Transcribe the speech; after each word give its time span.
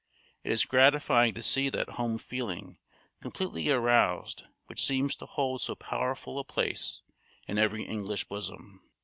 It 0.43 0.51
is 0.51 0.65
gratifying 0.65 1.35
to 1.35 1.43
see 1.43 1.69
that 1.69 1.89
home 1.89 2.17
feeling 2.17 2.79
completely 3.21 3.69
aroused 3.69 4.45
which 4.65 4.83
seems 4.83 5.15
to 5.17 5.27
hold 5.27 5.61
so 5.61 5.75
powerful 5.75 6.39
a 6.39 6.43
place 6.43 7.03
in 7.47 7.59
every 7.59 7.83
English 7.83 8.23
bosom. 8.23 8.81